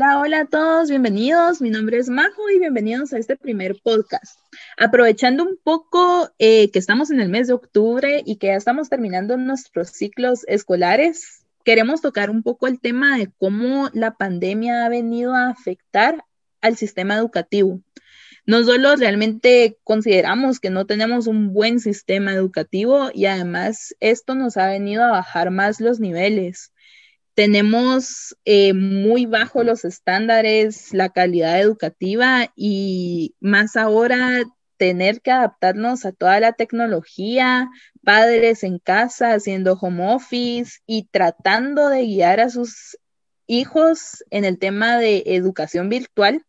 [0.00, 1.60] Hola, hola a todos, bienvenidos.
[1.60, 4.38] Mi nombre es Majo y bienvenidos a este primer podcast.
[4.76, 8.88] Aprovechando un poco eh, que estamos en el mes de octubre y que ya estamos
[8.88, 14.88] terminando nuestros ciclos escolares, queremos tocar un poco el tema de cómo la pandemia ha
[14.88, 16.24] venido a afectar
[16.60, 17.80] al sistema educativo.
[18.46, 24.58] No solo realmente consideramos que no tenemos un buen sistema educativo y además esto nos
[24.58, 26.70] ha venido a bajar más los niveles
[27.38, 34.42] tenemos eh, muy bajo los estándares, la calidad educativa y más ahora
[34.76, 37.70] tener que adaptarnos a toda la tecnología,
[38.02, 42.98] padres en casa haciendo home office y tratando de guiar a sus
[43.46, 46.44] hijos en el tema de educación virtual,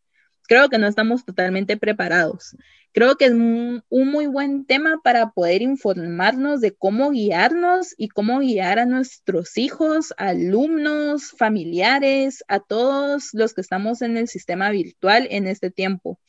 [0.47, 2.55] creo que no estamos totalmente preparados.
[2.91, 8.39] Creo que es un, muy buen tema para poder informarnos de cómo guiarnos y cómo
[8.39, 15.27] guiar a nuestros hijos, alumnos, familiares, a todos los que estamos en el sistema virtual
[15.29, 16.19] en este tiempo.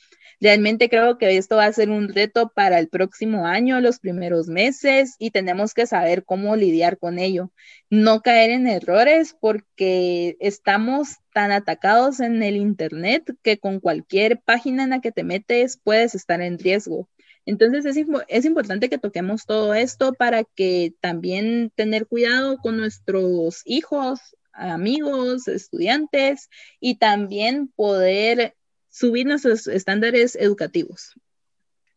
[0.41, 4.49] Realmente creo que esto va a ser un reto para el próximo año, los primeros
[4.49, 7.51] meses, y tenemos que saber cómo lidiar con ello.
[7.91, 14.85] No caer en errores porque estamos tan atacados en el Internet que con cualquier página
[14.85, 17.09] en la que te metes puedes estar en riesgo.
[17.47, 23.63] Entonces es, es, importante que toquemos todo esto para que también tener cuidado con nuestros
[23.65, 24.21] hijos,
[24.53, 26.49] amigos, estudiantes
[26.81, 28.55] y también poder
[28.91, 31.15] subir nuestros estándares educativos.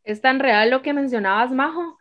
[0.03, 1.97] Es tan real lo que mencionabas, Majo.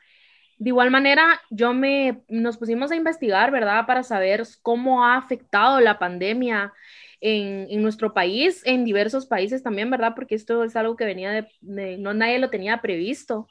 [0.58, 3.86] De igual manera, yo me, nos pusimos a investigar, ¿verdad?
[3.86, 6.72] Para saber cómo ha afectado la pandemia
[7.20, 10.12] en, en, nuestro país, en diversos países también, ¿verdad?
[10.14, 13.48] Porque esto es algo que venía de, no nadie lo tenía previsto.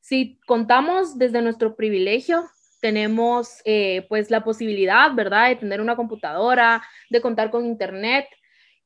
[0.00, 2.48] Si contamos desde nuestro privilegio,
[2.80, 5.48] tenemos eh, pues la posibilidad, ¿verdad?
[5.48, 8.26] De tener una computadora, de contar con internet,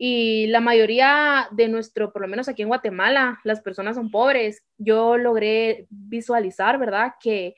[0.04, 4.64] y la mayoría de nuestro, por lo menos aquí en Guatemala, las personas son pobres.
[4.76, 7.12] Yo logré visualizar, ¿verdad?
[7.20, 7.54] Que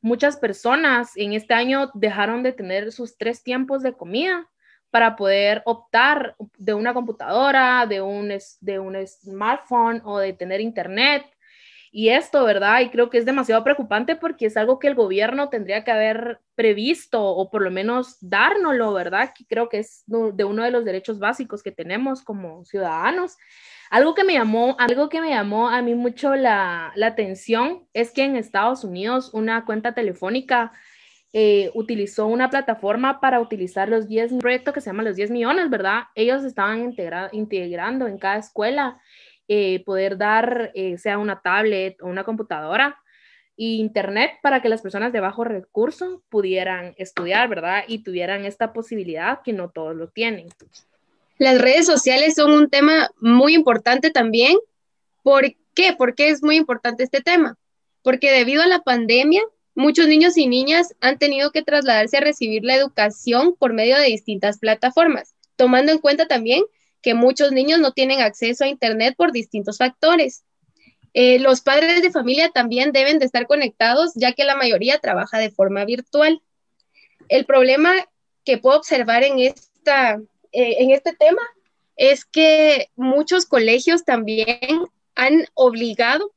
[0.00, 4.48] muchas personas en este año dejaron de tener sus tres tiempos de comida
[4.90, 11.24] para poder optar de una computadora, de un, de un smartphone o de tener internet
[11.98, 12.82] y esto, ¿verdad?
[12.82, 16.38] Y creo que es demasiado preocupante porque es algo que el gobierno tendría que haber
[16.54, 19.32] previsto o por lo menos dárnoslo, ¿verdad?
[19.36, 23.36] Que creo que es de uno de los derechos básicos que tenemos como ciudadanos.
[23.90, 28.12] Algo que me llamó, algo que me llamó a mí mucho la, la atención es
[28.12, 30.70] que en Estados Unidos una cuenta telefónica
[31.32, 35.32] eh, utilizó una plataforma para utilizar los 10, un proyecto que se llama los 10
[35.32, 36.04] millones, ¿verdad?
[36.14, 39.00] Ellos estaban integra integrando en cada escuela
[39.48, 42.98] eh, poder dar, eh, sea una tablet o una computadora,
[43.56, 47.82] e internet para que las personas de bajo recurso pudieran estudiar, ¿verdad?
[47.88, 50.48] Y tuvieran esta posibilidad que no todos lo tienen.
[51.38, 54.56] Las redes sociales son un tema muy importante también.
[55.24, 55.92] ¿Por qué?
[55.92, 57.56] ¿Por qué es muy importante este tema?
[58.02, 59.42] Porque debido a la pandemia,
[59.74, 64.06] muchos niños y niñas han tenido que trasladarse a recibir la educación por medio de
[64.06, 66.62] distintas plataformas, tomando en cuenta también
[67.02, 70.44] que muchos niños no tienen acceso a Internet por distintos factores.
[71.14, 75.38] Eh, los padres de familia también deben de estar conectados, ya que la mayoría trabaja
[75.38, 76.42] de forma virtual.
[77.28, 77.92] El problema
[78.44, 80.20] que puedo observar en, esta,
[80.52, 81.42] eh, en este tema
[81.96, 84.58] es que muchos colegios también
[85.14, 86.32] han obligado,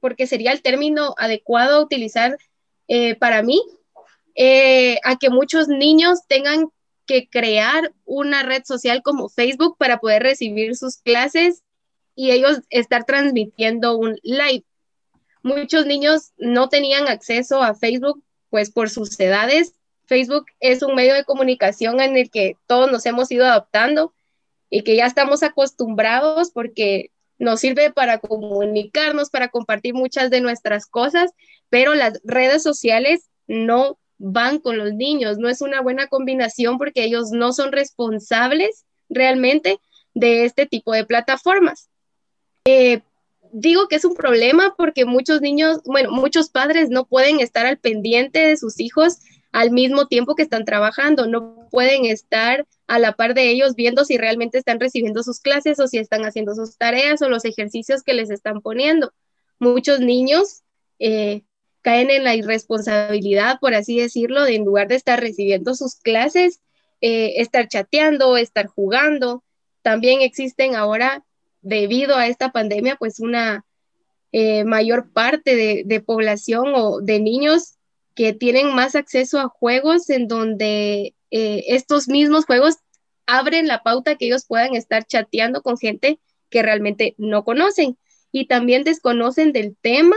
[0.00, 2.36] porque sería el término adecuado a utilizar
[2.88, 3.62] eh, para mí,
[5.04, 6.70] a que muchos niños tengan
[7.12, 11.62] que crear una red social como Facebook para poder recibir sus clases
[12.14, 14.64] y ellos estar transmitiendo un live.
[15.42, 19.74] Muchos niños no tenían acceso a Facebook pues por sus edades.
[20.06, 24.14] Facebook es un medio de comunicación en el que todos nos hemos ido adaptando
[24.70, 30.86] y que ya estamos acostumbrados porque nos sirve para comunicarnos, para compartir muchas de nuestras
[30.86, 31.32] cosas,
[31.68, 35.38] pero las redes sociales no van con los niños.
[35.38, 39.80] No es una buena combinación porque ellos no son responsables realmente
[40.14, 41.88] de este tipo de plataformas.
[42.64, 43.00] Eh,
[43.52, 47.78] digo que es un problema porque muchos niños, bueno, muchos padres no pueden estar al
[47.78, 49.18] pendiente de sus hijos
[49.50, 54.04] al mismo tiempo que están trabajando, no pueden estar a la par de ellos viendo
[54.04, 58.02] si realmente están recibiendo sus clases o si están haciendo sus tareas o los ejercicios
[58.02, 59.12] que les están poniendo.
[59.58, 60.62] Muchos niños
[60.98, 61.42] eh,
[61.82, 66.60] caen en la irresponsabilidad, por así decirlo, de en lugar de estar recibiendo sus clases,
[67.00, 69.42] eh, estar chateando, estar jugando.
[69.82, 71.24] También existen ahora,
[71.60, 73.64] debido a esta pandemia, pues una
[74.30, 77.74] eh, mayor parte de, población o de niños
[78.14, 82.76] que tienen más acceso a juegos en donde eh, estos mismos juegos
[83.26, 86.18] abren la pauta que ellos puedan estar chateando con gente
[86.50, 87.98] que realmente no conocen
[88.30, 90.16] y también desconocen del tema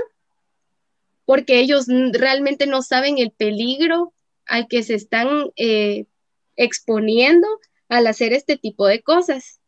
[1.25, 4.13] porque ellos realmente no saben el peligro
[4.45, 6.05] al que se están eh,
[6.55, 7.47] exponiendo
[7.89, 9.59] al hacer este tipo de cosas.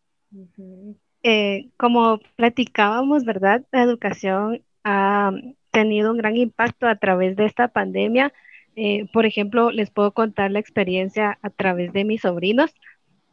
[1.24, 3.66] Eh, como platicábamos, ¿verdad?
[3.72, 5.32] La educación ha
[5.72, 8.34] tenido un gran impacto a través de esta pandemia.
[8.76, 12.74] Eh, por ejemplo, les puedo contar la experiencia a través de mis sobrinos.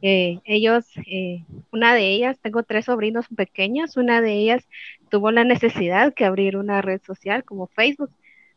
[0.00, 0.84] ellos,
[1.72, 4.68] una de ellas, tengo tres sobrinos pequeños, una de ellas
[5.14, 8.10] tuvo la necesidad que abrir una red social como Facebook,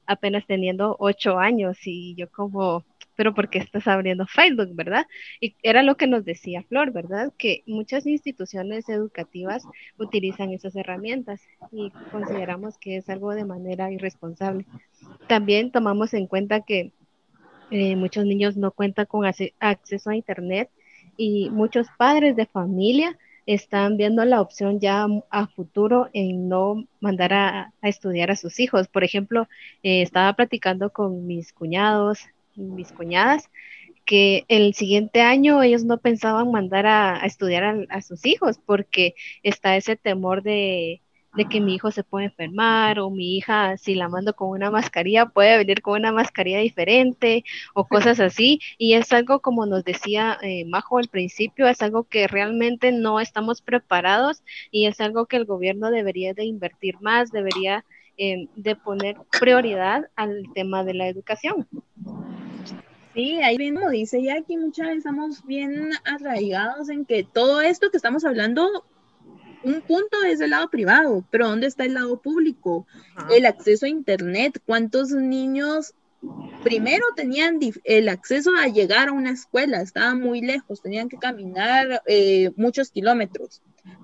[0.07, 2.83] apenas teniendo ocho años y yo como,
[3.15, 5.05] pero ¿por qué estás abriendo Facebook, verdad?
[5.39, 7.31] Y era lo que nos decía Flor, ¿verdad?
[7.37, 9.65] Que muchas instituciones educativas
[9.99, 14.65] utilizan esas herramientas y consideramos que es algo de manera irresponsable.
[15.27, 16.91] También tomamos en cuenta que
[17.69, 19.27] eh, muchos niños no cuentan con
[19.59, 20.71] acceso a Internet
[21.17, 23.15] y muchos padres de familia
[23.47, 28.87] están viendo la opción ya a futuro en no mandar a, estudiar a sus hijos.
[28.89, 29.47] Por ejemplo,
[29.83, 32.19] eh, estaba platicando con mis cuñados,
[32.55, 33.49] mis cuñadas,
[34.05, 39.77] que el siguiente año ellos no pensaban mandar a, estudiar a, sus hijos porque está
[39.77, 41.01] ese temor de,
[41.37, 44.71] de que mi hijo se puede enfermar o mi hija, si la mando con una
[44.71, 47.43] mascarilla, puede venir con una mascarilla diferente
[47.75, 48.59] o cosas así.
[48.79, 53.19] Y es algo, como nos decía eh, Majo al principio, es algo que realmente no
[53.19, 54.41] estamos preparados
[54.71, 57.85] y es algo que el gobierno debería de invertir más, debería
[58.17, 61.67] eh, de poner prioridad al tema de la educación.
[63.13, 67.91] Sí, ahí mismo dice ya que muchas veces estamos bien arraigados en que todo esto
[67.91, 68.83] que estamos hablando
[69.63, 72.85] un punto es el lado privado, pero ¿dónde está el lado público?
[73.29, 74.61] El acceso a Internet.
[74.65, 75.93] ¿Cuántos niños
[76.63, 79.81] primero tenían el acceso a llegar a una escuela?
[79.81, 83.61] Estaban muy lejos, tenían que caminar eh, muchos kilómetros.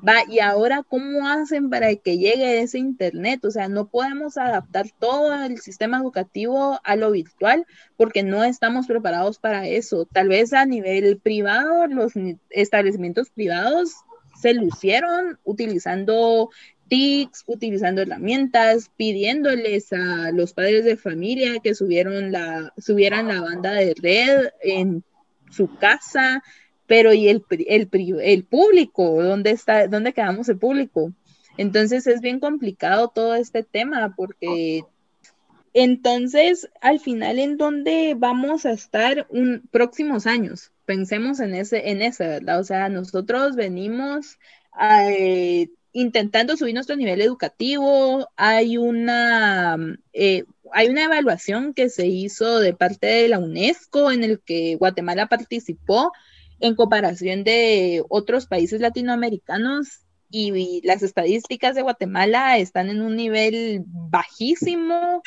[0.07, 3.43] Va, y ahora, ¿cómo hacen para que llegue ese Internet?
[3.45, 7.65] O sea, no podemos adaptar todo el sistema educativo a lo virtual
[7.97, 10.05] porque no estamos preparados para eso.
[10.05, 12.13] Tal vez a nivel privado, los
[12.49, 13.93] establecimientos privados
[14.43, 16.49] se lucieron utilizando
[16.89, 23.71] TICs, utilizando herramientas, pidiéndoles a los padres de familia que subieron la, subieran la banda
[23.71, 25.05] de red en
[25.49, 26.43] su casa,
[26.87, 29.23] pero ¿y el, el, público?
[29.23, 31.13] ¿Dónde está, dónde quedamos el público?
[31.57, 34.83] Entonces es bien complicado todo este tema porque
[35.73, 42.01] entonces al final en dónde vamos a estar un, próximos años pensemos en ese, en
[42.01, 42.59] ese, ¿verdad?
[42.59, 44.37] O sea, nosotros venimos
[44.81, 49.77] eh, intentando subir nuestro nivel educativo, hay una,
[50.13, 54.75] eh, hay una evaluación que se hizo de parte de la UNESCO en el que
[54.75, 56.11] Guatemala participó
[56.59, 59.99] en comparación de otros países latinoamericanos
[60.29, 65.21] y las estadísticas de Guatemala están en un nivel bajísimo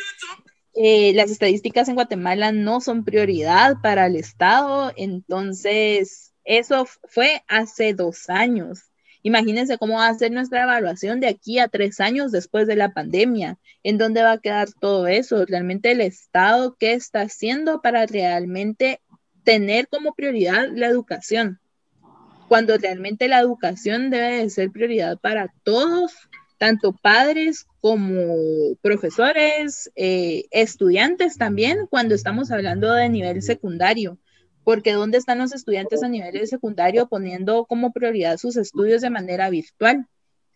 [0.77, 7.95] eh, las estadísticas en Guatemala no son prioridad para el Estado, entonces eso fue hace
[7.95, 8.83] dos años.
[9.23, 12.93] Imagínense cómo va a ser nuestra evaluación de aquí a tres años después de la
[12.93, 13.59] pandemia.
[13.83, 15.47] ¿En dónde va a quedar todo eso?
[15.47, 19.01] ¿Realmente el Estado qué está haciendo para realmente
[19.45, 21.59] tener como prioridad la educación?
[22.49, 26.13] Cuando realmente la educación debe de ser prioridad para todos
[26.59, 34.19] tanto padres como profesores, eh, estudiantes también, cuando estamos hablando de nivel secundario,
[34.65, 39.51] porque ¿dónde están los estudiantes a nivel secundario poniendo como prioridad sus estudios de manera
[39.51, 40.09] virtual?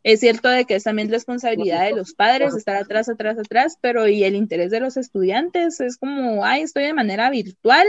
[0.03, 4.09] Es cierto de que es también responsabilidad de los padres estar atrás, atrás, atrás, pero
[4.09, 7.87] y el interés de los estudiantes es como, ay, estoy de manera virtual,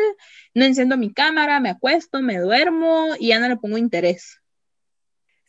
[0.54, 4.40] no enciendo mi cámara, me acuesto, me duermo y ya no le pongo interés.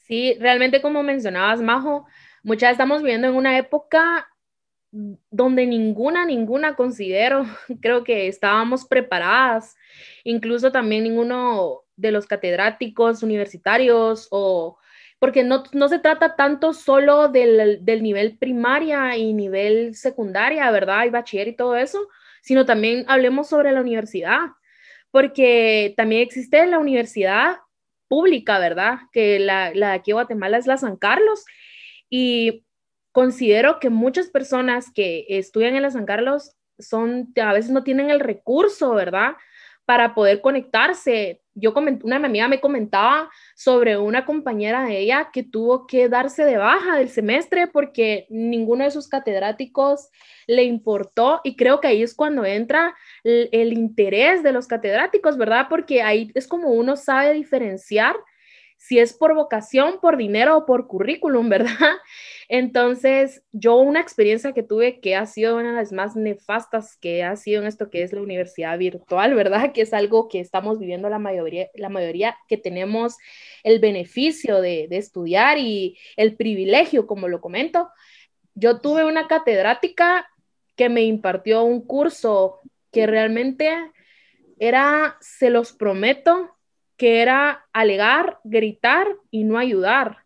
[0.07, 2.07] Sí, realmente como mencionabas, Majo,
[2.43, 4.29] Muchas estamos viviendo en una época
[4.93, 7.47] donde ninguna, ninguna considero,
[7.81, 9.75] creo que estábamos preparadas,
[10.25, 14.79] incluso también ninguno de los catedráticos universitarios o
[15.19, 21.05] porque no, se trata tanto solo del, del, nivel primaria y nivel secundaria, ¿verdad?
[21.05, 22.09] Y bachiller y todo eso,
[22.43, 24.41] sino también hablemos sobre la universidad,
[25.13, 27.59] porque también existe la universidad
[28.09, 28.99] pública, ¿verdad?
[29.13, 31.45] Que la, la de aquí en Guatemala es la San Carlos
[32.15, 32.67] y
[33.11, 38.11] considero que muchas personas que estudian en la San Carlos son, a veces no tienen
[38.11, 39.33] el recurso, ¿verdad?
[39.85, 41.43] para poder conectarse.
[41.55, 46.57] Yo una amiga me comentaba sobre una compañera de ella que tuvo que darse de
[46.57, 50.09] baja del semestre porque ninguno de sus catedráticos
[50.47, 55.67] le importó y creo que ahí es cuando entra el interés de los catedráticos, ¿verdad?
[55.69, 58.17] Porque ahí es como uno sabe diferenciar
[58.83, 61.93] si es por vocación, por dinero o por currículum, ¿verdad?
[62.49, 67.23] Entonces, yo una experiencia que tuve que ha sido una de las más nefastas que
[67.23, 69.71] ha sido en esto que es la universidad virtual, ¿verdad?
[69.73, 73.17] Que es algo que estamos viviendo la mayoría, la mayoría que tenemos
[73.63, 77.89] el beneficio de, de estudiar y el privilegio, como lo comento.
[78.55, 80.29] Yo tuve una catedrática
[80.75, 82.61] que me impartió un curso
[82.91, 83.71] que realmente
[84.59, 86.57] era, se los prometo,
[87.03, 90.19] que era alegar, gritar y no ayudar.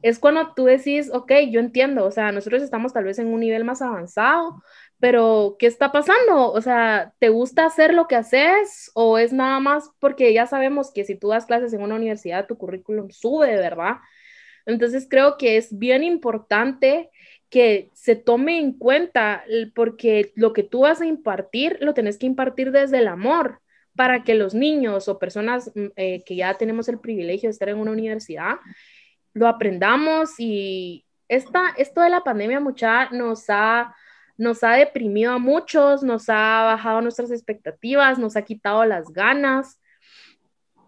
[0.00, 3.40] Es cuando tú decís, ok, yo entiendo, o sea, nosotros estamos tal vez en un
[3.40, 4.62] nivel más avanzado,
[4.98, 6.52] pero ¿qué está pasando?
[6.52, 10.90] O sea, ¿te gusta hacer lo que haces o es nada más porque ya sabemos
[10.90, 13.96] que si tú das clases en una universidad, tu currículum sube, ¿verdad?
[14.64, 17.10] Entonces creo que es bien importante
[17.50, 19.44] que se tome en cuenta
[19.74, 23.60] porque lo que tú vas a impartir, lo tenés que impartir desde el amor,
[23.96, 27.68] para que los niños o personas mm, eh, que ya tenemos el privilegio de estar
[27.68, 28.56] en una universidad
[29.36, 33.94] lo aprendamos y esta, esto de la pandemia mucha nos ha,
[34.38, 39.78] nos ha deprimido a muchos, nos ha bajado nuestras expectativas, nos ha quitado las ganas.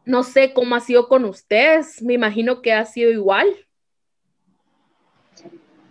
[0.07, 3.55] No sé cómo ha sido con ustedes, me imagino que ha sido igual.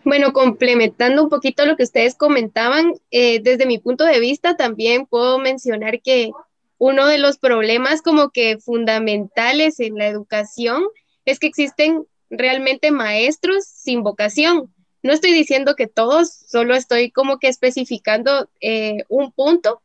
[0.04, 5.06] Bueno, complementando un poquito lo que ustedes comentaban, eh, desde mi punto de vista también
[5.06, 6.32] puedo mencionar que
[6.78, 10.84] uno de los problemas como que fundamentales en la educación
[11.26, 14.74] es que existen realmente maestros sin vocación.
[15.04, 19.82] No estoy diciendo que todos, solo estoy como que especificando eh, un punto,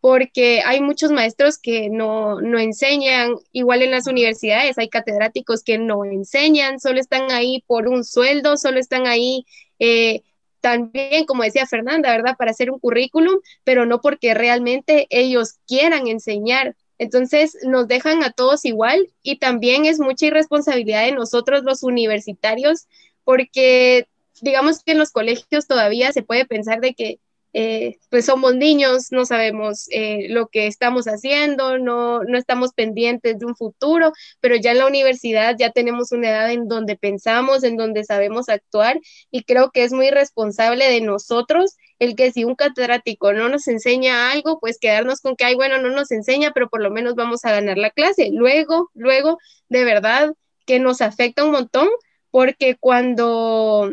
[0.00, 5.78] porque hay muchos maestros que no, no, enseñan, igual en las universidades hay catedráticos que
[5.78, 9.44] no enseñan, solo están ahí por un sueldo, solo están ahí
[9.78, 10.22] eh,
[10.60, 12.36] también, como decía Fernanda, ¿verdad?
[12.36, 16.76] Para hacer un currículum, pero no porque realmente ellos quieran enseñar.
[16.98, 22.86] Entonces nos dejan a todos igual y también es mucha irresponsabilidad de nosotros los universitarios
[23.24, 24.06] porque
[24.42, 27.18] digamos que en los colegios todavía se puede pensar de que
[27.52, 33.38] eh, pues somos niños, no sabemos eh, lo que estamos haciendo, no, no estamos pendientes
[33.38, 37.64] de un futuro, pero ya en la universidad ya tenemos una edad en donde pensamos,
[37.64, 42.44] en donde sabemos actuar y creo que es muy responsable de nosotros el que si
[42.44, 46.50] un catedrático no nos enseña algo, pues quedarnos con que, ay, bueno, no nos enseña,
[46.52, 48.30] pero por lo menos vamos a ganar la clase.
[48.32, 49.38] Luego, luego,
[49.68, 50.32] de verdad
[50.66, 51.88] que nos afecta un montón
[52.30, 53.92] porque cuando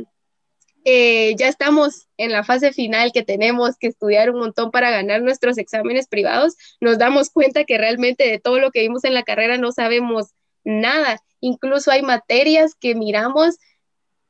[0.89, 5.21] eh, ya estamos en la fase final que tenemos que estudiar un montón para ganar
[5.21, 9.23] nuestros exámenes privados, nos damos cuenta que realmente de todo lo que vimos en la
[9.23, 10.27] carrera no sabemos
[10.63, 11.21] nada.
[11.41, 13.57] Incluso hay materias que miramos,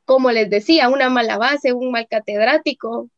[0.04, 3.08] como les decía, una mala base, un mal catedrático.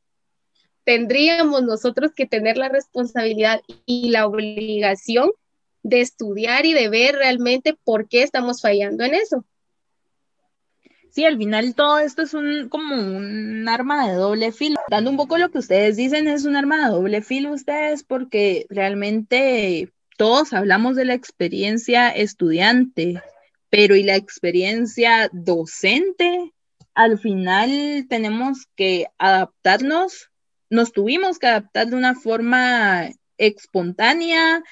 [0.85, 5.31] Tendríamos nosotros que tener la responsabilidad y la obligación
[5.83, 9.47] de estudiar y de ver realmente por qué estamos fallando en eso
[11.11, 14.81] sí, al final todo esto es un, como un arma de doble filo.
[14.89, 18.67] Dando un poco lo que ustedes dicen, es un arma de doble filo ustedes porque
[18.69, 23.23] realmente todos hablamos de la experiencia estudiante,
[23.71, 26.53] pero ¿y la experiencia docente?
[26.95, 30.31] Al final tenemos que adaptarnos,
[30.69, 34.63] nos tuvimos que adaptar de una forma espontánea,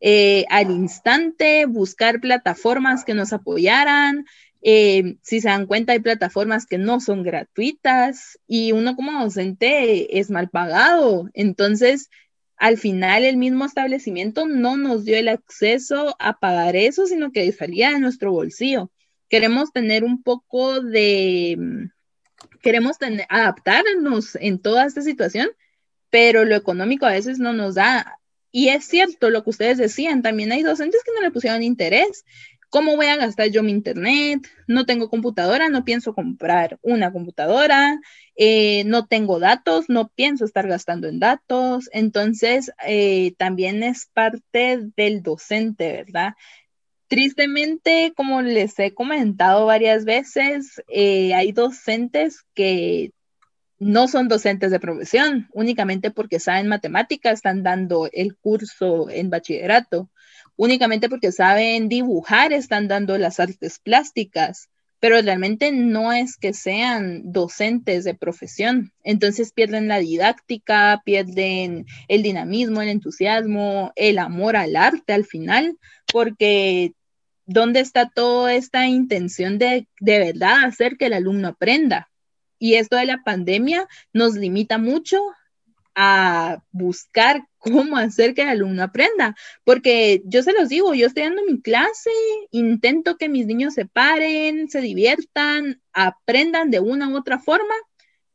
[0.00, 4.26] eh, al instante, buscar plataformas que nos apoyaran,
[4.60, 10.18] eh, si se dan cuenta, hay plataformas que no son gratuitas y uno como docente
[10.18, 11.28] es mal pagado.
[11.34, 12.10] Entonces,
[12.56, 17.50] al final el mismo establecimiento no nos dio el acceso a pagar eso, sino que
[17.52, 18.90] salía de nuestro bolsillo.
[19.28, 21.88] Queremos tener un poco de,
[22.60, 25.48] queremos tener, adaptarnos en toda esta situación,
[26.10, 28.18] pero lo económico a veces no nos da.
[28.50, 32.24] Y es cierto lo que ustedes decían, también hay docentes que no le pusieron interés.
[32.70, 34.46] ¿Cómo voy a gastar yo mi internet?
[34.66, 37.98] No tengo computadora, no pienso comprar una computadora,
[38.36, 41.88] eh, no tengo datos, no pienso estar gastando en datos.
[41.92, 46.34] Entonces, eh, también es parte del docente, ¿verdad?
[47.08, 53.12] Tristemente, como les he comentado varias veces, eh, hay docentes que
[53.78, 60.10] no son docentes de profesión, únicamente porque saben matemáticas, están dando el curso en bachillerato
[60.58, 64.68] únicamente porque saben dibujar, están dando las artes plásticas,
[65.00, 68.92] pero realmente no es que sean docentes de profesión.
[69.04, 75.78] Entonces pierden la didáctica, pierden el dinamismo, el entusiasmo, el amor al arte al final,
[76.12, 76.92] porque
[77.46, 82.10] ¿dónde está toda esta intención de de verdad hacer que el alumno aprenda?
[82.58, 85.20] Y esto de la pandemia nos limita mucho
[86.00, 91.24] a buscar cómo hacer que el alumno aprenda, porque yo se los digo, yo estoy
[91.24, 92.10] dando mi clase,
[92.52, 97.74] intento que mis niños se paren, se diviertan, aprendan de una u otra forma,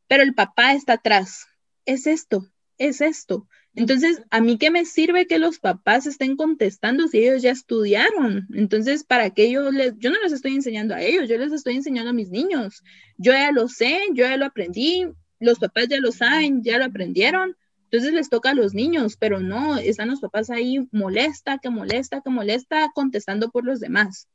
[0.07, 1.47] pero el papá está atrás.
[1.85, 3.47] Es esto, es esto.
[3.75, 8.45] Entonces, ¿a mí qué me sirve que los papás estén contestando si ellos ya estudiaron?
[8.53, 11.75] Entonces, ¿para qué yo les, yo no les estoy enseñando a ellos, yo les estoy
[11.75, 12.83] enseñando a mis niños.
[13.17, 15.07] Yo ya lo sé, yo ya lo aprendí,
[15.39, 19.39] los papás ya lo saben, ya lo aprendieron, entonces les toca a los niños, pero
[19.39, 24.27] no, están los papás ahí molesta, que molesta, que molesta, contestando por los demás.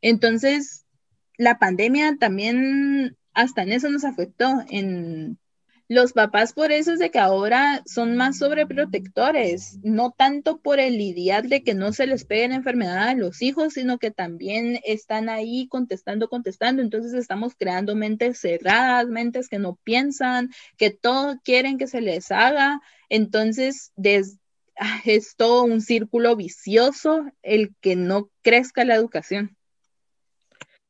[0.00, 0.84] Entonces,
[1.38, 5.38] la pandemia también hasta en eso nos afectó, en
[5.88, 10.96] los papás por eso es de que ahora son más sobreprotectores, no tanto por el
[10.96, 14.80] lidiar de que no se les pegue la enfermedad a los hijos, sino que también
[14.84, 16.80] están ahí contestando, contestando.
[16.80, 22.32] Entonces estamos creando mentes cerradas, mentes que no piensan, que todo quieren que se les
[22.32, 22.80] haga.
[23.10, 23.92] Entonces,
[24.76, 29.54] ah, es todo un círculo vicioso el que no crezca la educación.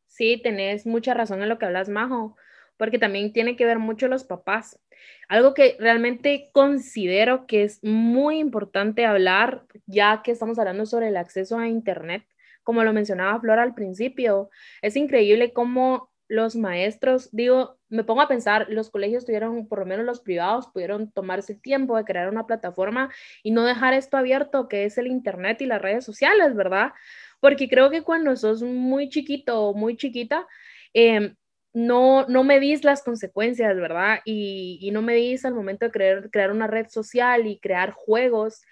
[0.07, 2.37] Sí, tenés mucha razón en lo que hablas, Majo,
[2.77, 4.81] porque también tiene que ver mucho los papás.
[5.29, 11.17] Algo que realmente considero que es muy importante hablar, ya que estamos hablando sobre el
[11.17, 12.25] acceso a Internet,
[12.63, 14.51] como lo mencionaba Flora al principio,
[14.83, 19.87] es increíble cómo los maestros, digo, me pongo a pensar, los colegios tuvieron, por lo
[19.87, 23.11] menos los privados, pudieron tomarse tiempo de crear una plataforma
[23.43, 26.93] y no dejar esto abierto, que es el Internet y las redes sociales, ¿verdad?
[27.41, 30.47] Porque creo que cuando sos muy chiquito o muy chiquita,
[30.95, 31.35] eh,
[31.75, 34.21] no, no medís las consecuencias, ¿verdad?
[34.25, 38.63] Y, no medís al momento de crear, crear una red social y crear juegos.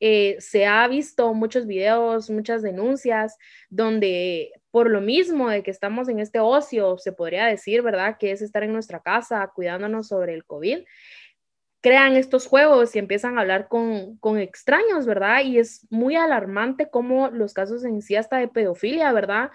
[0.00, 3.36] Eh, se ha visto muchos videos, muchas denuncias,
[3.70, 8.16] donde por lo mismo de que estamos en este ocio, se podría decir, ¿verdad?
[8.18, 10.80] Que es estar en nuestra casa cuidándonos sobre el COVID,
[11.80, 15.44] crean estos juegos y empiezan a hablar con, con extraños, ¿verdad?
[15.44, 19.50] Y es muy alarmante cómo los casos en sí hasta de pedofilia, ¿verdad?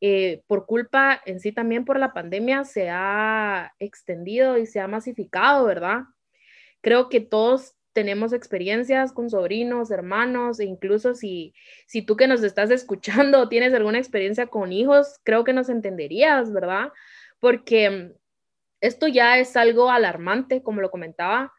[0.00, 4.88] Eh, por culpa en sí también por la pandemia se ha extendido y se ha
[4.88, 6.02] masificado, ¿verdad?
[6.82, 11.54] Creo que todos tenemos experiencias con sobrinos, hermanos, e incluso si,
[11.86, 16.52] si tú que nos estás escuchando tienes alguna experiencia con hijos, creo que nos entenderías,
[16.52, 16.92] ¿verdad?
[17.40, 18.12] Porque
[18.82, 21.54] esto ya es algo alarmante, como lo comentaba,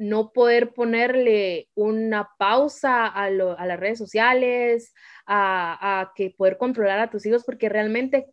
[0.00, 3.30] no poder ponerle una pausa a, a
[3.66, 4.94] las redes sociales,
[5.26, 8.26] a, que poder controlar a tus hijos, porque realmente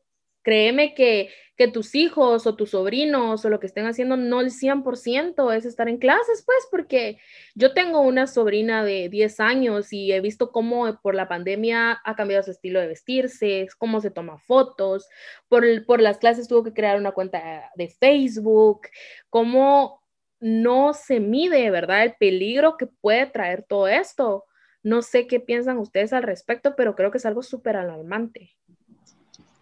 [0.43, 4.51] créeme que, que, tus hijos o tus sobrinos o lo que estén haciendo no el
[4.51, 7.17] 100% es estar en clases, pues, porque
[7.53, 12.15] yo tengo una sobrina de 10 años y he visto cómo por la pandemia ha
[12.15, 15.09] cambiado su estilo de vestirse, cómo se toma fotos,
[15.49, 18.87] por, por las clases tuvo que crear una cuenta de Facebook,
[19.29, 20.06] cómo
[20.39, 22.03] no se mide, ¿verdad?
[22.03, 24.45] El peligro que puede traer todo esto.
[24.83, 28.51] No sé qué piensan ustedes al respecto, pero creo que es algo súper alarmante.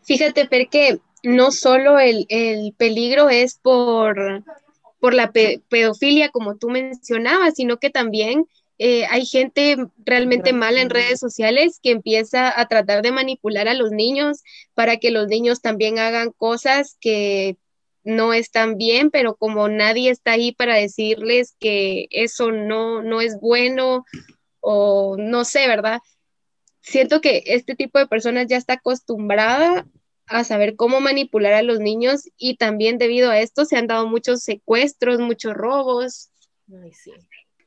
[0.03, 2.27] Fíjate, Fer, que no solo el,
[2.77, 4.43] peligro es por,
[4.99, 8.45] por la pedofilia, como tú mencionabas, sino que también
[8.77, 13.73] eh, hay gente realmente mala en redes sociales que empieza a tratar de manipular a
[13.73, 17.57] los niños para que los niños también hagan cosas que
[18.05, 23.39] no están bien, pero como nadie está ahí para decirles que eso no, no es
[23.41, 24.05] bueno
[24.61, 25.99] o no sé, ¿verdad?
[26.81, 29.87] Siento que este tipo de personas ya está acostumbrada
[30.27, 34.07] a saber cómo manipular a los niños y también debido a esto se han dado
[34.07, 36.29] muchos secuestros, muchos robos.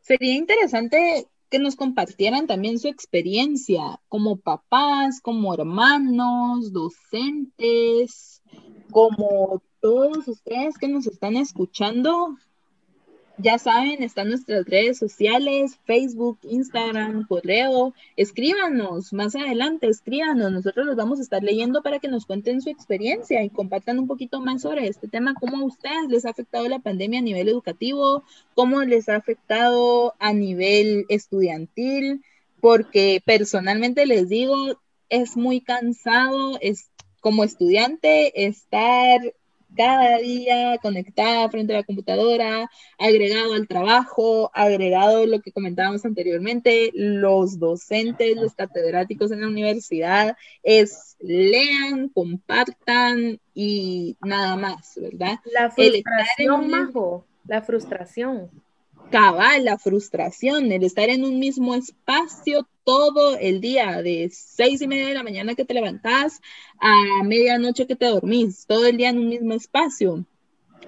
[0.00, 8.37] Sería interesante que nos compartieran también su experiencia como papás, como hermanos, docentes,
[8.90, 12.36] como todos ustedes que nos están escuchando,
[13.40, 17.94] ya saben, están nuestras redes sociales, Facebook, Instagram, correo.
[18.16, 20.50] Escríbanos más adelante, escríbanos.
[20.50, 24.08] Nosotros los vamos a estar leyendo para que nos cuenten su experiencia y compartan un
[24.08, 27.48] poquito más sobre este tema, cómo a ustedes les ha afectado la pandemia a nivel
[27.48, 32.24] educativo, cómo les ha afectado a nivel estudiantil,
[32.60, 36.90] porque personalmente les digo, es muy cansado es,
[37.28, 39.20] como estudiante estar
[39.76, 46.90] cada día conectada frente a la computadora, agregado al trabajo, agregado lo que comentábamos anteriormente,
[46.94, 55.38] los docentes, los catedráticos en la universidad, es lean, compartan y nada más, ¿verdad?
[55.52, 58.50] La frustración, Majo, la frustración
[59.10, 64.86] cabal, la frustración, el estar en un mismo espacio todo el día, de seis y
[64.86, 66.40] media de la mañana que te levantas
[66.80, 70.24] a medianoche que te dormís, todo el día en un mismo espacio.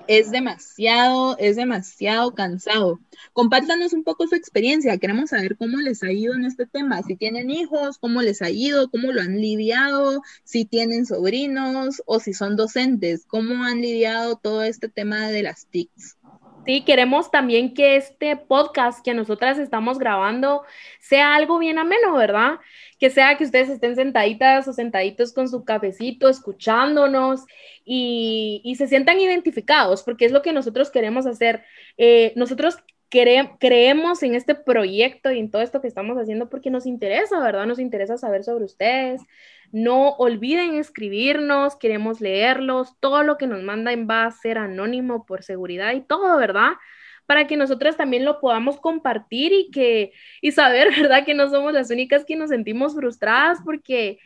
[0.07, 3.01] Es demasiado, es demasiado cansado.
[3.33, 4.99] Compártanos un poco su experiencia.
[4.99, 7.03] Queremos saber cómo les ha ido en este tema.
[7.03, 12.19] Si tienen hijos, cómo les ha ido, cómo lo han lidiado, si tienen sobrinos o
[12.19, 16.17] si son docentes, cómo han lidiado todo este tema de las TICs.
[16.71, 20.63] Sí, queremos también que este podcast que nosotras estamos grabando
[21.01, 22.61] sea algo bien ameno, ¿verdad?
[23.01, 27.41] Que sea que ustedes estén sentaditas o sentaditos con su cafecito, escuchándonos
[27.85, 31.65] y, y se sientan identificados, porque es lo que nosotros queremos hacer.
[31.99, 32.77] Eh, nosotros
[33.11, 37.67] creemos en este proyecto y en todo esto que estamos haciendo porque nos interesa, ¿verdad?
[37.67, 39.21] Nos interesa saber sobre ustedes.
[39.73, 42.99] No olviden escribirnos, queremos leerlos.
[43.01, 46.73] Todo lo que nos manden va a ser anónimo por seguridad y todo, ¿verdad?
[47.27, 51.25] Para que nosotras también lo podamos compartir y que y saber, ¿verdad?
[51.25, 54.19] Que no somos las únicas que nos sentimos frustradas porque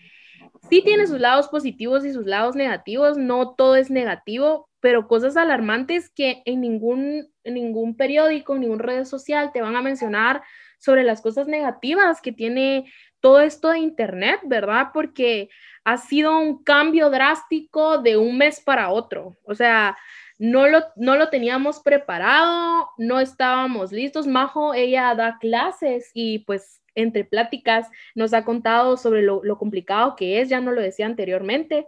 [0.69, 5.37] sí tiene sus lados positivos y sus lados negativos, no todo es negativo, pero cosas
[5.37, 10.43] alarmantes que en ningún, ningún periódico, en ninguna red social te van a mencionar
[10.79, 14.89] sobre las cosas negativas que tiene todo esto de Internet, ¿verdad?
[14.93, 15.51] Porque
[15.85, 19.37] ha sido un cambio drástico de un mes para otro.
[19.45, 19.97] O sea,
[20.39, 24.27] no lo, no lo teníamos preparado, no estábamos listos.
[24.27, 30.17] Majo, ella da clases y pues entre pláticas nos ha contado sobre lo, lo complicado
[30.17, 31.87] que es, ya no lo decía anteriormente,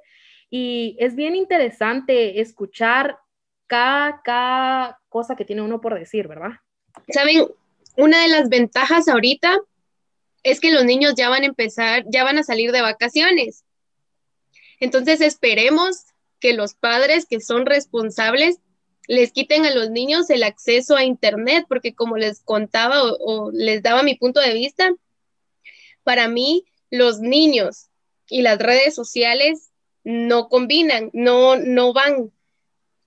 [0.50, 3.18] y es bien interesante escuchar
[3.66, 6.52] cada, cosa que tiene uno por decir, ¿verdad?
[7.08, 7.46] Saben,
[7.96, 9.58] una de las ventajas ahorita
[10.42, 13.64] es que los niños ya van a empezar, ya van a salir de vacaciones.
[14.78, 16.04] Entonces esperemos
[16.38, 18.58] que los padres que son responsables
[19.08, 23.50] les quiten a los niños el acceso a Internet, porque como les contaba o, o
[23.52, 24.92] les daba mi punto de vista,
[26.02, 27.88] para mí los niños
[28.28, 29.70] y las redes sociales
[30.04, 32.30] no combinan, no, no van.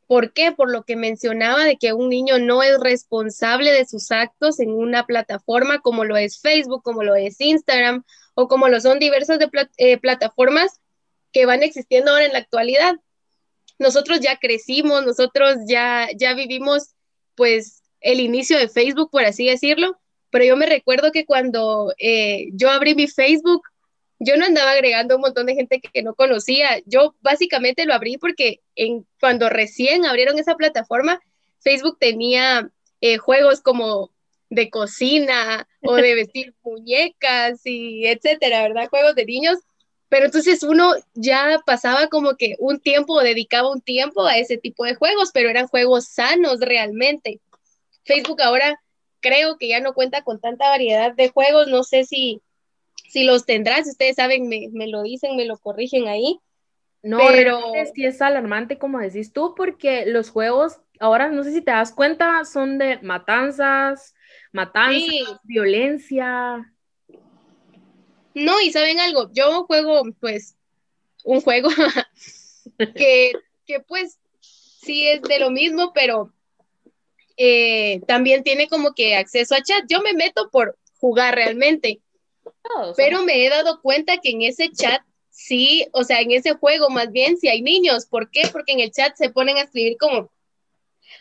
[0.10, 0.52] ¿Por qué?
[0.52, 4.72] Por lo que mencionaba de que un niño no es responsable de sus actos en
[4.72, 9.38] una plataforma como lo es Facebook, como lo es Instagram o como lo son diversas
[9.78, 10.80] eh, plataformas
[11.32, 12.96] que van existiendo ahora en la actualidad.
[13.78, 16.96] Nosotros ya crecimos, nosotros ya, ya vivimos
[17.36, 20.00] pues el inicio de Facebook, por así decirlo,
[20.32, 23.62] pero yo me recuerdo que cuando eh, yo abrí mi Facebook,
[24.20, 26.82] yo no andaba agregando un montón de gente que, no conocía.
[26.86, 31.22] Yo básicamente lo abrí porque en, cuando recién abrieron esa plataforma,
[31.60, 32.70] Facebook tenía
[33.02, 34.12] eh, juegos como
[34.50, 38.90] de cocina o de vestir muñecas y etcétera, ¿verdad?
[38.90, 39.60] Juegos de niños.
[40.10, 44.84] Pero entonces uno ya pasaba como que un tiempo, dedicaba un tiempo a ese tipo
[44.84, 47.40] de juegos, pero eran juegos sanos realmente.
[48.04, 48.82] Facebook ahora
[49.22, 52.42] creo que ya no cuenta con tanta variedad de juegos, no sé si
[53.10, 56.40] si los tendrás, ustedes saben, me, lo dicen, me lo corrigen ahí.
[57.02, 57.62] No, pero
[57.94, 61.94] sí es alarmante, como decís tú, porque los juegos, ahora no sé si te das
[61.94, 64.14] cuenta, son de matanzas,
[64.52, 66.74] matanzas, violencia.
[68.34, 70.58] No, y saben algo, yo juego, pues,
[71.24, 71.70] un juego
[72.96, 73.32] que,
[73.66, 76.34] que, pues, sí es de lo mismo, pero
[77.38, 79.86] eh, también tiene como que acceso a chat.
[79.88, 82.02] Yo me meto por jugar realmente.
[82.96, 86.90] Pero me he dado cuenta que en ese chat sí, o sea, en ese juego
[86.90, 88.06] más bien si hay niños.
[88.06, 88.48] ¿Por qué?
[88.52, 90.32] Porque en el chat se ponen a escribir como,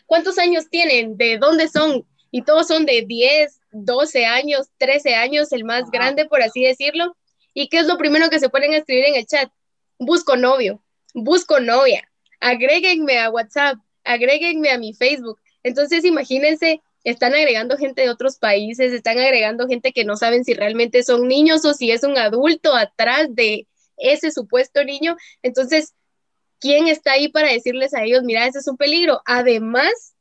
[0.05, 1.17] ¿cuántos años tienen?
[1.17, 2.05] ¿De dónde son?
[2.31, 7.15] Y todos son de 10, 12 años, 13 años, el más grande, por así decirlo.
[7.53, 9.51] ¿Y qué es lo primero que se ponen a escribir en el chat?
[9.97, 10.83] Busco novio,
[11.13, 12.09] busco novia,
[12.39, 15.39] agréguenme a WhatsApp, agréguenme a mi Facebook.
[15.63, 20.53] Entonces, imagínense están agregando gente de otros países, están agregando gente que no saben si
[20.53, 25.15] realmente son niños o si es un adulto atrás de ese supuesto niño.
[25.41, 25.93] Entonces,
[26.59, 29.21] ¿quién está ahí para decirles a ellos, mira, ese es un peligro?
[29.25, 30.13] Además,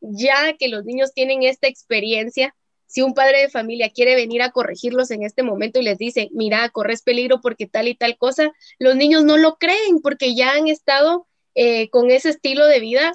[0.00, 2.54] ya que los niños tienen esta experiencia,
[2.86, 6.28] si un padre de familia quiere venir a corregirlos en este momento y les dice,
[6.32, 10.52] mira, corres peligro porque tal y tal cosa, los niños no lo creen porque ya
[10.52, 13.14] han estado eh, con ese estilo de vida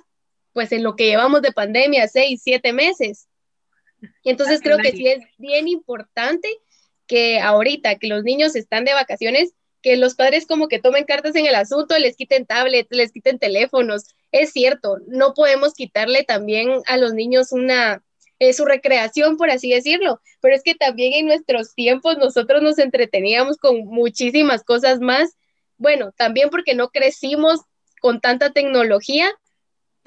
[0.58, 3.28] pues en lo que llevamos de pandemia, seis, siete meses.
[4.24, 6.50] Y entonces creo que sí es bien importante
[7.06, 11.36] que ahorita que los niños están de vacaciones, que los padres como que tomen cartas
[11.36, 14.06] en el asunto, les quiten tablets, les quiten teléfonos.
[14.32, 18.04] Es cierto, no podemos quitarle también a los niños una,
[18.40, 22.80] eh, su recreación, por así decirlo, pero es que también en nuestros tiempos nosotros nos
[22.80, 25.38] entreteníamos con muchísimas cosas más.
[25.78, 27.60] Bueno, también porque no crecimos
[28.02, 29.32] con tanta tecnología,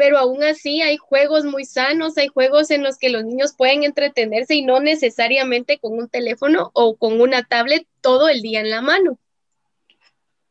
[0.00, 3.84] pero aún así hay juegos muy sanos, hay juegos en los que los niños pueden
[3.84, 8.70] entretenerse y no necesariamente con un teléfono o con una tablet todo el día en
[8.70, 9.18] la mano.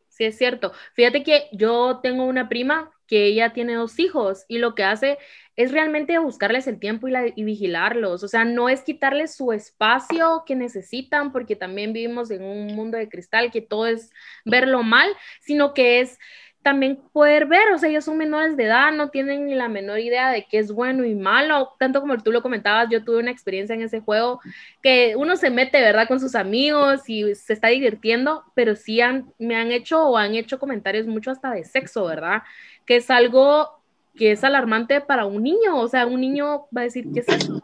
[0.07, 0.71] Sí, es cierto.
[0.93, 5.17] Fíjate que yo tengo una prima que ella tiene dos hijos y lo que hace
[5.55, 8.23] es realmente buscarles el tiempo y, y, vigilarlos.
[8.23, 12.99] O sea, no es quitarles su espacio que necesitan, porque también vivimos en un mundo
[12.99, 14.11] de cristal que todo es
[14.45, 15.09] verlo mal,
[15.41, 16.19] sino que es
[16.61, 19.99] también poder ver, o sea, ellos son menores de edad, no tienen ni la menor
[19.99, 23.31] idea de qué es bueno y malo, tanto como tú lo comentabas, yo tuve una
[23.31, 24.41] experiencia en ese juego
[24.81, 29.31] que uno se mete, ¿verdad?, con sus amigos y se está divirtiendo, pero sí han,
[29.39, 32.43] me han hecho o han hecho comentarios mucho hasta de sexo, ¿verdad?
[32.85, 33.79] Que es algo
[34.15, 37.29] que es alarmante para un niño, o sea, un niño va a decir, ¿qué es
[37.29, 37.61] eso?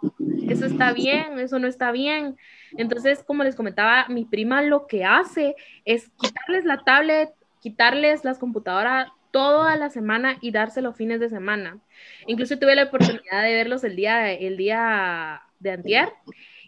[0.48, 2.38] Eso está bien, eso no está bien.
[2.78, 7.30] Entonces, como les comentaba, mi prima lo que hace es quitarles la tablet
[7.66, 11.80] quitarles las computadoras toda la semana y dárselo fines de semana.
[12.28, 16.10] Incluso tuve la oportunidad de verlos el día, el día de antier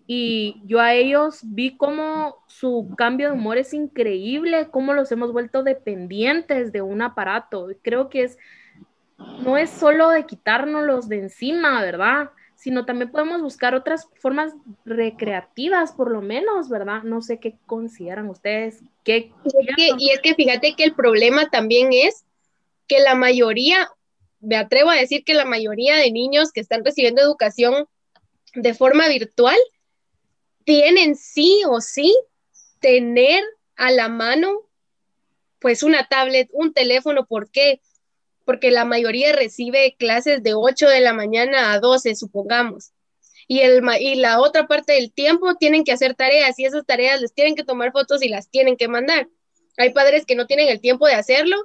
[0.07, 5.31] y yo a ellos vi cómo su cambio de humor es increíble, cómo los hemos
[5.31, 7.67] vuelto dependientes de un aparato.
[7.83, 8.39] Creo que es,
[9.43, 12.31] no es solo de quitárnoslos de encima, ¿verdad?
[12.57, 17.03] Sino también podemos buscar otras formas recreativas, por lo menos, ¿verdad?
[17.03, 18.81] No sé qué consideran ustedes.
[19.03, 19.31] Qué,
[19.97, 22.25] y es que fíjate que el problema también es
[22.87, 23.89] que la mayoría,
[24.39, 27.87] me atrevo a decir que la mayoría de niños que están recibiendo educación
[28.55, 29.57] de forma virtual
[30.63, 32.17] tienen sí o sí
[32.79, 33.43] tener
[33.75, 34.63] a la mano
[35.59, 37.81] pues una tablet, un teléfono, ¿por qué?
[38.47, 42.93] Porque la mayoría recibe clases de 8 de la mañana a 12, supongamos.
[43.45, 47.19] Y, el, y la otra parte del tiempo tienen que hacer tareas y esas tareas
[47.19, 49.27] les tienen que tomar fotos y las tienen que mandar.
[49.75, 51.57] Hay padres que no tienen el tiempo de hacerlo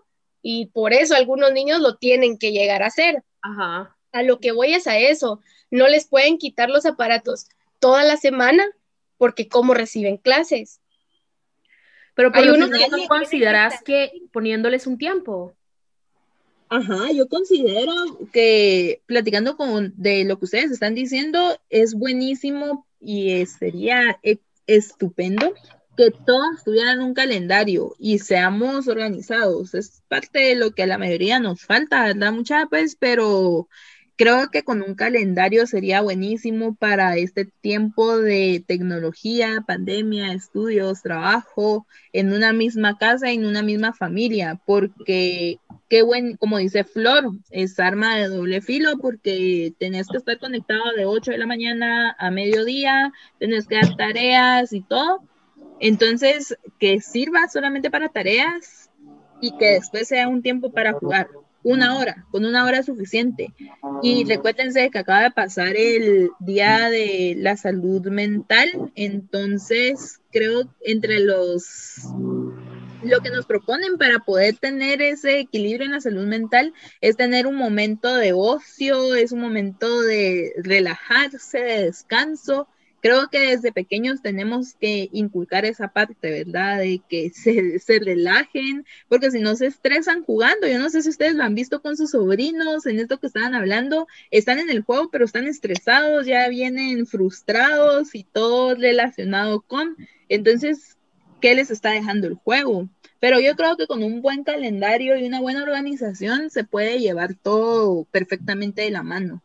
[0.43, 3.23] y por eso algunos niños lo tienen que llegar a hacer.
[3.43, 3.97] Ajá.
[4.11, 5.41] A lo que voy es a eso.
[5.71, 7.47] No les pueden quitar los aparatos
[7.79, 8.65] toda la semana
[9.19, 10.81] porque cómo reciben clases.
[12.17, 15.55] Pero por uno no consideras que poniéndoles un tiempo.
[16.75, 17.93] Ajá, yo considero
[18.33, 25.53] que platicando con de lo que ustedes están diciendo es buenísimo y sería e, estupendo
[25.99, 29.75] que todos tuvieran un calendario y seamos organizados.
[29.75, 32.33] Es parte de lo que a la mayoría nos falta, ¿verdad?
[32.33, 33.69] Mucha pues, pero
[34.17, 41.87] Creo que con un calendario sería buenísimo para este tiempo de tecnología, pandemia, estudios, trabajo,
[42.13, 45.59] en una misma casa, en una misma familia, porque
[45.93, 50.81] qué buen, como dice Flor, es arma de doble filo porque tenés que estar conectado
[50.97, 55.21] de 8 de la mañana a mediodía, tenés que dar tareas y todo.
[55.81, 58.89] Entonces, que sirva solamente para tareas
[59.43, 61.29] y que después sea un tiempo para jugar
[61.63, 63.53] una hora, con una hora suficiente.
[64.03, 71.21] Y recuérdense que acaba de pasar el Día de la Salud Mental, entonces creo entre
[71.21, 72.07] los
[73.03, 77.47] lo que nos proponen para poder tener ese equilibrio en la salud mental es tener
[77.47, 82.69] un momento de ocio, es un momento de relajarse, de descanso
[83.03, 86.79] creo que desde pequeños tenemos que inculcar esa parte, ¿verdad?
[86.79, 90.67] De que se, se, relajen, porque si no se estresan jugando.
[90.69, 93.55] Yo no sé si ustedes lo han visto con sus sobrinos, en esto que estaban
[93.55, 99.97] hablando, están en el juego, pero están estresados, ya vienen frustrados y todo relacionado con.
[100.29, 100.97] Entonces,
[101.43, 102.89] ¿qué les está dejando el juego?
[103.21, 107.35] Pero yo creo que con un buen calendario y una buena organización se puede llevar
[107.35, 109.43] todo perfectamente de la mano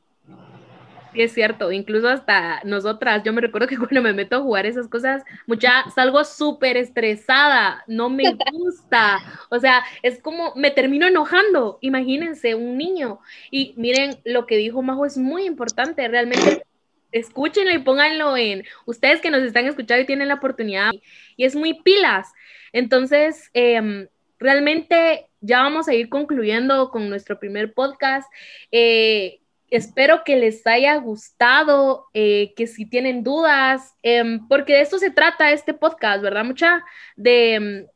[1.23, 4.87] es cierto, incluso hasta nosotras, yo me recuerdo que cuando me meto a jugar esas
[4.87, 11.77] cosas, mucha, salgo súper estresada, no me gusta, o sea, es como, me termino enojando,
[11.81, 13.19] imagínense, un niño,
[13.51, 16.63] y miren, lo que dijo Majo es muy importante, realmente
[17.11, 20.91] escúchenlo y pónganlo en, ustedes que nos están escuchando y tienen la oportunidad,
[21.35, 22.33] y es muy pilas,
[22.73, 24.07] entonces, em,
[24.39, 28.31] realmente ya vamos a ir concluyendo con nuestro primer podcast.
[28.71, 29.39] Eh,
[29.69, 35.11] espero que les haya gustado, eh, que si tienen dudas, em, porque de esto se
[35.11, 36.45] trata este podcast, ¿verdad?
[36.45, 36.83] Mucha
[37.15, 37.87] de,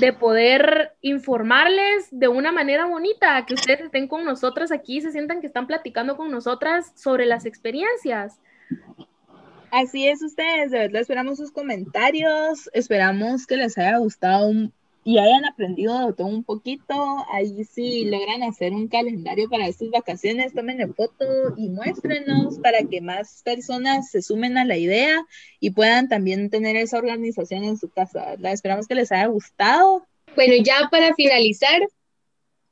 [0.00, 5.40] de, poder informarles de una manera bonita, que ustedes estén con nosotras aquí, se sientan
[5.40, 8.40] que están platicando con nosotras sobre las experiencias.
[9.70, 14.50] Así es ustedes, de verdad esperamos sus comentarios, esperamos que les haya gustado
[15.06, 20.52] y hayan aprendido todo un poquito, ahí sí logran hacer un calendario para estas vacaciones,
[20.52, 21.24] tomen foto
[21.56, 25.24] y muéstrenos para que más personas se sumen a la idea
[25.60, 28.34] y puedan también tener esa organización en su casa.
[28.50, 30.04] Esperamos que les haya gustado.
[30.34, 31.82] Bueno, ya para finalizar,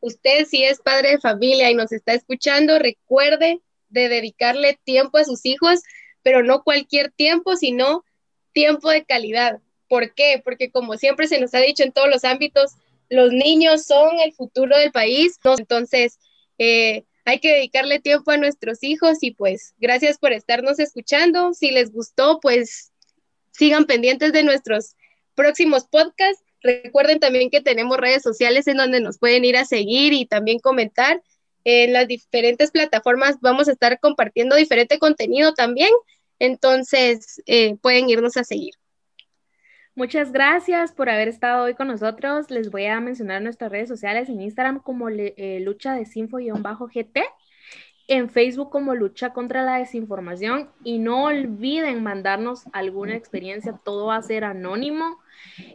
[0.00, 5.24] usted si es padre de familia y nos está escuchando, recuerde de dedicarle tiempo a
[5.24, 5.82] sus hijos,
[6.24, 8.04] pero no cualquier tiempo, sino
[8.52, 10.40] tiempo de calidad ¿Por qué?
[10.44, 12.72] Porque como siempre se nos ha dicho en todos los ámbitos,
[13.10, 16.18] los niños son el futuro del país, entonces
[16.58, 21.54] eh, hay que dedicarle tiempo a nuestros hijos y pues gracias por estarnos escuchando.
[21.54, 22.92] Si les gustó, pues
[23.50, 24.96] sigan pendientes de nuestros
[25.34, 26.42] próximos podcasts.
[26.62, 30.58] Recuerden también que tenemos redes sociales en donde nos pueden ir a seguir y también
[30.58, 31.22] comentar.
[31.64, 35.90] En las diferentes plataformas vamos a estar compartiendo diferente contenido también,
[36.38, 38.74] entonces eh, pueden irnos a seguir.
[39.96, 42.50] Muchas gracias por haber estado hoy con nosotros.
[42.50, 47.22] Les voy a mencionar nuestras redes sociales en Instagram como eh, lucha de sinfo-gt
[48.06, 54.16] en Facebook como Lucha contra la Desinformación y no olviden mandarnos alguna experiencia, todo va
[54.16, 55.18] a ser anónimo.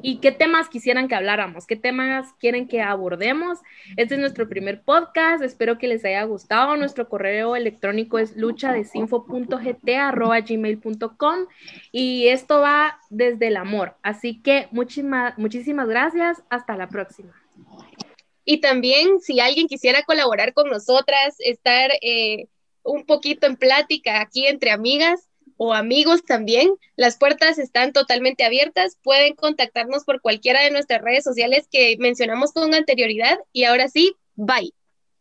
[0.02, 1.66] ¿Y qué temas quisieran que habláramos?
[1.66, 3.60] ¿Qué temas quieren que abordemos?
[3.98, 6.76] Este es nuestro primer podcast, espero que les haya gustado.
[6.78, 11.36] Nuestro correo electrónico es luchadesinfo.gt.gmail.com
[11.92, 13.96] y esto va desde el amor.
[14.02, 17.34] Así que muchísimas, muchísimas gracias, hasta la próxima.
[18.46, 22.48] Y también si alguien quisiera colaborar con nosotras, estar eh,
[22.84, 25.29] un poquito en plática aquí entre amigas
[25.62, 28.98] o amigos también, las puertas están totalmente abiertas.
[29.04, 33.38] Pueden contactarnos por cualquiera de nuestras redes sociales que mencionamos con anterioridad.
[33.52, 34.74] Y ahora sí, bye.